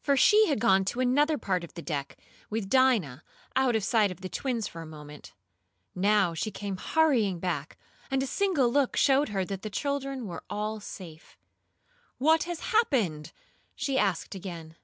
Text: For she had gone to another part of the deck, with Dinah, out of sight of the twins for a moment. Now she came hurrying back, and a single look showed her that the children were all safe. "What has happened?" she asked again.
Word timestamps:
For 0.00 0.16
she 0.16 0.46
had 0.46 0.60
gone 0.60 0.86
to 0.86 0.98
another 1.00 1.36
part 1.36 1.62
of 1.62 1.74
the 1.74 1.82
deck, 1.82 2.16
with 2.48 2.70
Dinah, 2.70 3.22
out 3.54 3.76
of 3.76 3.84
sight 3.84 4.10
of 4.10 4.22
the 4.22 4.30
twins 4.30 4.66
for 4.66 4.80
a 4.80 4.86
moment. 4.86 5.34
Now 5.94 6.32
she 6.32 6.50
came 6.50 6.78
hurrying 6.78 7.38
back, 7.38 7.76
and 8.10 8.22
a 8.22 8.26
single 8.26 8.72
look 8.72 8.96
showed 8.96 9.28
her 9.28 9.44
that 9.44 9.60
the 9.60 9.68
children 9.68 10.26
were 10.26 10.42
all 10.48 10.80
safe. 10.80 11.36
"What 12.16 12.44
has 12.44 12.60
happened?" 12.72 13.32
she 13.74 13.98
asked 13.98 14.34
again. 14.34 14.74